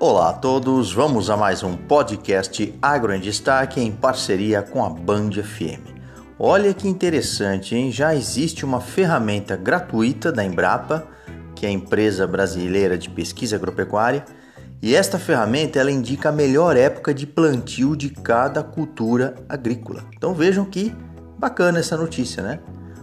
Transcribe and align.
Olá 0.00 0.28
a 0.28 0.32
todos, 0.32 0.92
vamos 0.92 1.28
a 1.28 1.36
mais 1.36 1.64
um 1.64 1.76
podcast 1.76 2.72
Agro 2.80 3.12
em 3.12 3.18
Destaque 3.18 3.80
em 3.80 3.90
parceria 3.90 4.62
com 4.62 4.84
a 4.84 4.88
Band 4.88 5.32
FM. 5.42 5.90
Olha 6.38 6.72
que 6.72 6.86
interessante, 6.86 7.74
hein? 7.74 7.90
Já 7.90 8.14
existe 8.14 8.64
uma 8.64 8.80
ferramenta 8.80 9.56
gratuita 9.56 10.30
da 10.30 10.44
Embrapa, 10.44 11.04
que 11.52 11.66
é 11.66 11.68
a 11.68 11.72
empresa 11.72 12.28
brasileira 12.28 12.96
de 12.96 13.10
pesquisa 13.10 13.56
agropecuária, 13.56 14.24
e 14.80 14.94
esta 14.94 15.18
ferramenta 15.18 15.80
ela 15.80 15.90
indica 15.90 16.28
a 16.28 16.32
melhor 16.32 16.76
época 16.76 17.12
de 17.12 17.26
plantio 17.26 17.96
de 17.96 18.10
cada 18.10 18.62
cultura 18.62 19.34
agrícola. 19.48 20.04
Então 20.16 20.32
vejam 20.32 20.64
que 20.64 20.94
bacana 21.36 21.80
essa 21.80 21.96
notícia, 21.96 22.40
né? 22.40 22.60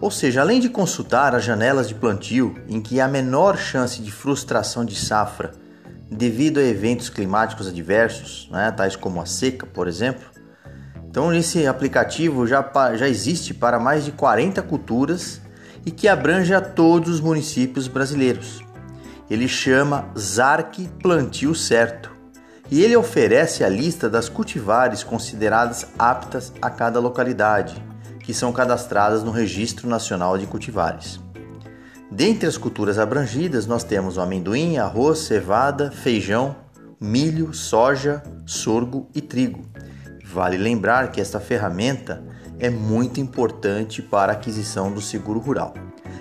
Ou 0.00 0.12
seja, 0.12 0.40
além 0.40 0.60
de 0.60 0.68
consultar 0.68 1.34
as 1.34 1.42
janelas 1.42 1.88
de 1.88 1.96
plantio 1.96 2.54
em 2.68 2.80
que 2.80 3.00
há 3.00 3.08
menor 3.08 3.58
chance 3.58 4.00
de 4.00 4.12
frustração 4.12 4.84
de 4.84 4.94
safra 4.94 5.65
devido 6.10 6.58
a 6.58 6.62
eventos 6.62 7.08
climáticos 7.08 7.68
adversos, 7.68 8.48
né, 8.50 8.70
tais 8.70 8.96
como 8.96 9.20
a 9.20 9.26
seca, 9.26 9.66
por 9.66 9.88
exemplo, 9.88 10.24
então 11.08 11.32
esse 11.32 11.66
aplicativo 11.66 12.46
já, 12.46 12.62
já 12.94 13.08
existe 13.08 13.54
para 13.54 13.80
mais 13.80 14.04
de 14.04 14.12
40 14.12 14.60
culturas 14.62 15.40
e 15.84 15.90
que 15.90 16.08
abrange 16.08 16.52
a 16.52 16.60
todos 16.60 17.08
os 17.08 17.20
municípios 17.20 17.88
brasileiros. 17.88 18.62
Ele 19.30 19.48
chama 19.48 20.10
Zarc 20.18 20.86
Plantio 21.02 21.54
Certo 21.54 22.10
e 22.70 22.82
ele 22.82 22.96
oferece 22.96 23.64
a 23.64 23.68
lista 23.68 24.10
das 24.10 24.28
cultivares 24.28 25.02
consideradas 25.02 25.86
aptas 25.98 26.52
a 26.60 26.68
cada 26.68 27.00
localidade 27.00 27.82
que 28.20 28.34
são 28.34 28.52
cadastradas 28.52 29.22
no 29.22 29.30
Registro 29.30 29.88
Nacional 29.88 30.36
de 30.36 30.46
Cultivares. 30.46 31.20
Dentre 32.10 32.46
as 32.46 32.56
culturas 32.56 32.98
abrangidas, 32.98 33.66
nós 33.66 33.82
temos 33.82 34.16
o 34.16 34.20
amendoim, 34.20 34.78
arroz, 34.78 35.18
cevada, 35.20 35.90
feijão, 35.90 36.54
milho, 37.00 37.52
soja, 37.52 38.22
sorgo 38.46 39.08
e 39.12 39.20
trigo. 39.20 39.64
Vale 40.24 40.56
lembrar 40.56 41.10
que 41.10 41.20
esta 41.20 41.40
ferramenta 41.40 42.22
é 42.58 42.70
muito 42.70 43.20
importante 43.20 44.00
para 44.00 44.32
a 44.32 44.36
aquisição 44.36 44.92
do 44.92 45.00
seguro 45.00 45.40
rural. 45.40 45.74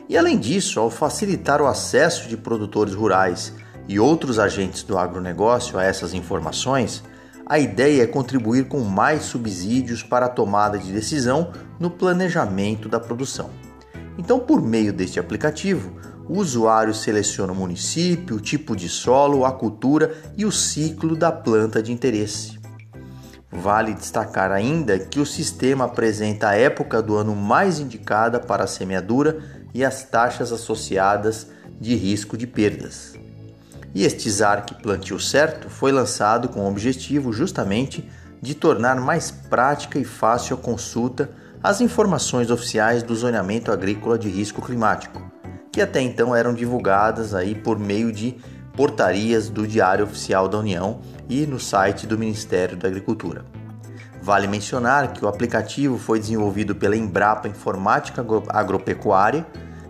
E 0.10 0.18
além 0.18 0.38
disso, 0.40 0.80
ao 0.80 0.90
facilitar 0.90 1.62
o 1.62 1.68
acesso 1.68 2.28
de 2.28 2.36
produtores 2.36 2.94
rurais 2.94 3.54
e 3.88 4.00
outros 4.00 4.40
agentes 4.40 4.84
do 4.84 4.98
agronegócio 4.98 5.78
a 5.78 5.84
essas 5.84 6.14
informações, 6.14 7.04
a 7.46 7.60
ideia 7.60 8.04
é 8.04 8.08
contribuir 8.08 8.68
com 8.68 8.80
mais 8.80 9.24
subsídios 9.24 10.02
para 10.02 10.26
a 10.26 10.30
tomada 10.30 10.80
de 10.80 10.92
decisão 10.92 11.52
no 11.80 11.92
planejamento 11.92 12.90
da 12.90 13.00
produção. 13.00 13.65
Então, 14.18 14.40
por 14.40 14.62
meio 14.62 14.94
deste 14.94 15.20
aplicativo, 15.20 16.00
o 16.28 16.40
usuário 16.40 16.94
seleciona 16.94 17.54
o 17.54 17.56
município, 17.56 18.38
o 18.38 18.42
tipo 18.42 18.76
de 18.76 18.90
solo, 18.90 19.46
a 19.46 19.52
cultura 19.52 20.16
e 20.36 20.46
o 20.46 20.52
ciclo 20.52 21.16
da 21.16 21.32
planta 21.32 21.84
de 21.84 21.92
interesse. 21.92 22.60
Vale 23.52 23.94
destacar 23.94 24.52
ainda 24.52 24.98
que 24.98 25.20
o 25.20 25.26
sistema 25.26 25.86
apresenta 25.86 26.50
a 26.50 26.56
época 26.56 27.02
do 27.02 27.16
ano 27.16 27.36
mais 27.36 27.80
indicada 27.80 28.40
para 28.40 28.64
a 28.64 28.68
semeadura 28.68 29.40
e 29.74 29.84
as 29.84 30.04
taxas 30.04 30.52
associadas 30.52 31.48
de 31.80 31.96
risco 31.96 32.38
de 32.38 32.48
perdas. 32.48 33.14
E 33.94 34.04
este 34.04 34.30
ZARC 34.30 34.74
Plantio 34.82 35.20
Certo 35.20 35.70
foi 35.70 35.92
lançado 35.92 36.50
com 36.50 36.62
o 36.62 36.70
objetivo 36.70 37.32
justamente 37.32 38.10
de 38.42 38.54
tornar 38.54 39.00
mais 39.00 39.32
prática 39.32 39.98
e 39.98 40.04
fácil 40.04 40.58
a 40.58 40.60
consulta 40.60 41.30
às 41.66 41.82
informações 41.82 42.52
oficiais 42.52 43.02
do 43.02 43.16
zoneamento 43.16 43.72
agrícola 43.72 44.20
de 44.20 44.30
risco 44.30 44.62
climático, 44.62 45.20
que 45.72 45.82
até 45.82 46.00
então 46.00 46.36
eram 46.36 46.54
divulgadas 46.54 47.34
aí 47.34 47.56
por 47.56 47.80
meio 47.80 48.12
de 48.12 48.36
portarias 48.78 49.50
do 49.50 49.66
Diário 49.66 50.06
Oficial 50.06 50.48
da 50.48 50.60
União 50.60 51.00
e 51.28 51.48
no 51.48 51.60
site 51.60 52.06
do 52.06 52.20
Ministério 52.20 52.78
da 52.78 52.88
Agricultura. 52.88 53.46
Vale 54.22 54.46
mencionar 54.48 55.12
que 55.12 55.26
o 55.26 55.28
aplicativo 55.28 55.98
foi 55.98 56.20
desenvolvido 56.20 56.76
pela 56.76 56.96
Embrapa 56.96 57.48
Informática 57.48 58.24
Agropecuária 58.50 59.44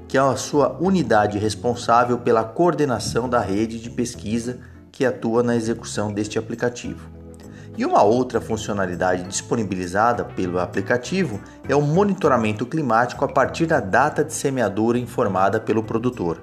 que 0.07 0.17
é 0.17 0.21
a 0.21 0.37
sua 0.37 0.77
unidade 0.79 1.37
responsável 1.37 2.19
pela 2.19 2.45
coordenação 2.45 3.27
da 3.27 3.41
rede 3.41 3.81
de 3.81 3.89
pesquisa 3.89 4.59
que 4.89 5.03
atua 5.03 5.43
na 5.43 5.57
execução 5.57 6.13
deste 6.13 6.39
aplicativo. 6.39 7.14
E 7.77 7.85
uma 7.85 8.03
outra 8.03 8.39
funcionalidade 8.39 9.23
disponibilizada 9.23 10.23
pelo 10.23 10.59
aplicativo 10.59 11.41
é 11.67 11.75
o 11.75 11.81
monitoramento 11.81 12.65
climático 12.65 13.25
a 13.25 13.27
partir 13.27 13.65
da 13.65 13.79
data 13.79 14.23
de 14.23 14.33
semeadura 14.33 14.97
informada 14.97 15.59
pelo 15.59 15.83
produtor. 15.83 16.41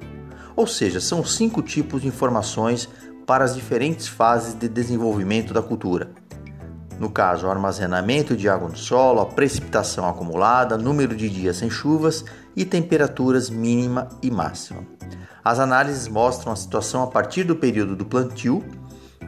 Ou 0.55 0.67
seja, 0.67 1.01
são 1.01 1.25
cinco 1.25 1.63
tipos 1.63 2.03
de 2.03 2.09
informações 2.09 2.89
para 3.27 3.45
as 3.45 3.55
diferentes 3.55 4.07
fases 4.09 4.53
de 4.53 4.69
desenvolvimento 4.69 5.55
da 5.55 5.63
cultura, 5.63 6.11
no 7.03 7.11
caso, 7.11 7.49
armazenamento 7.49 8.37
de 8.37 8.49
água 8.49 8.69
no 8.69 8.77
solo, 8.77 9.21
a 9.21 9.27
precipitação 9.27 10.09
acumulada, 10.09 10.79
número 10.79 11.17
de 11.17 11.29
dias 11.29 11.57
sem 11.57 11.69
chuvas 11.69 12.25
e 12.55 12.65
temperaturas 12.65 13.51
mínima 13.51 14.09
e 14.23 14.31
máxima. 14.31 14.85
As 15.45 15.59
análises 15.59 16.07
mostram 16.07 16.53
a 16.53 16.57
situação 16.57 17.03
a 17.03 17.09
partir 17.09 17.43
do 17.43 17.57
período 17.57 17.97
do 17.97 18.05
plantio 18.05 18.65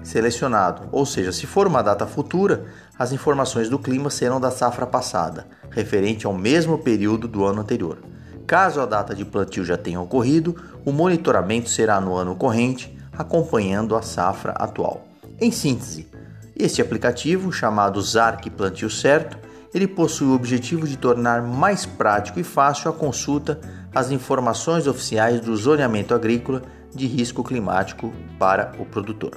selecionado, 0.05 0.83
ou 0.93 1.05
seja, 1.05 1.33
se 1.33 1.47
for 1.47 1.67
uma 1.67 1.83
data 1.83 2.07
futura, 2.07 2.67
as 2.97 3.11
informações 3.11 3.69
do 3.69 3.79
clima 3.79 4.11
serão 4.11 4.39
da 4.39 4.51
safra 4.51 4.87
passada, 4.87 5.47
referente 5.71 6.27
ao 6.27 6.33
mesmo 6.33 6.79
período 6.79 7.27
do 7.27 7.45
ano 7.45 7.63
anterior. 7.63 7.99
Caso 8.47 8.81
a 8.81 8.87
data 8.87 9.15
de 9.15 9.25
plantio 9.25 9.65
já 9.65 9.77
tenha 9.77 10.01
ocorrido, 10.01 10.55
o 10.85 10.93
monitoramento 10.93 11.71
será 11.71 12.01
no 12.01 12.15
ano 12.15 12.37
corrente, 12.37 12.97
acompanhando 13.13 13.97
a 13.97 14.03
safra 14.03 14.53
atual. 14.53 15.09
Em 15.41 15.51
síntese, 15.51 16.07
este 16.55 16.83
aplicativo, 16.83 17.51
chamado 17.51 18.01
Zarc 18.01 18.49
Plantio 18.51 18.91
Certo, 18.91 19.39
ele 19.73 19.89
possui 19.89 20.29
o 20.29 20.35
objetivo 20.35 20.87
de 20.87 20.97
tornar 20.97 21.43
mais 21.43 21.85
prático 21.85 22.39
e 22.39 22.45
fácil 22.45 22.91
a 22.91 22.95
consulta 22.95 23.59
às 23.93 24.11
informações 24.13 24.87
oficiais 24.87 25.41
do 25.41 25.57
zoneamento 25.57 26.15
agrícola 26.15 26.63
de 26.95 27.07
risco 27.09 27.43
climático 27.43 28.13
para 28.39 28.73
o 28.79 28.85
produtor. 28.85 29.33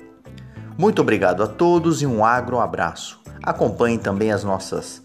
Muito 0.77 1.01
obrigado 1.01 1.41
a 1.41 1.47
todos 1.47 2.01
e 2.01 2.05
um 2.05 2.23
agro 2.23 2.59
abraço. 2.59 3.19
Acompanhem 3.41 3.97
também 3.97 4.31
as 4.31 4.43
nossas 4.43 5.01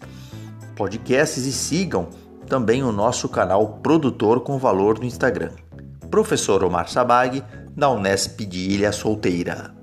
podcasts 0.75 1.45
e 1.45 1.51
sigam 1.51 2.09
também 2.47 2.83
o 2.83 2.91
nosso 2.91 3.27
canal 3.27 3.79
Produtor 3.81 4.41
com 4.41 4.57
Valor 4.59 4.99
no 4.99 5.05
Instagram. 5.05 5.51
Professor 6.11 6.63
Omar 6.63 6.89
Sabag, 6.89 7.43
da 7.75 7.89
Unesp 7.89 8.41
de 8.45 8.69
Ilha 8.69 8.91
Solteira. 8.91 9.73